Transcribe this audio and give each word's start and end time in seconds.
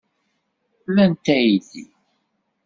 Lant 0.93 1.25
aydi. 1.35 1.83